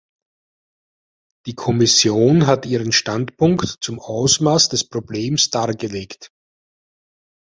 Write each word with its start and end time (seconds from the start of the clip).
Die 1.45 1.53
Kommission 1.53 2.47
hat 2.47 2.65
ihren 2.65 2.91
Standpunkt 2.91 3.77
zum 3.81 3.99
Ausmaß 3.99 4.69
des 4.69 4.89
Problems 4.89 5.51
dargelegt. 5.51 6.31